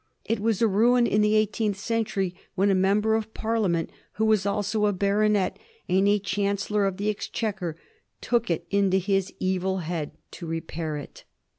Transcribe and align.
It 0.25 0.39
was 0.39 0.63
a 0.63 0.67
ruin 0.67 1.05
in 1.05 1.21
the 1.21 1.35
eighteenth 1.35 1.77
century 1.77 2.33
when 2.55 2.71
a 2.71 2.73
member 2.73 3.13
of 3.13 3.35
Parliament, 3.35 3.91
who 4.13 4.25
was 4.25 4.47
also 4.47 4.87
a 4.87 4.93
baronet 4.93 5.59
and 5.87 6.07
a 6.07 6.17
Chancellor 6.17 6.85
of 6.87 6.97
the 6.97 7.11
Exchequer, 7.11 7.77
took 8.19 8.49
it 8.49 8.65
into 8.71 8.97
his 8.97 9.31
evil 9.39 9.77
head 9.85 10.09
to 10.31 10.47
repair 10.47 10.97
it. 10.97 11.23